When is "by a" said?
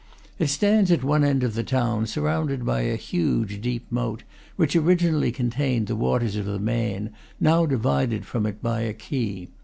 2.65-2.95, 8.63-8.93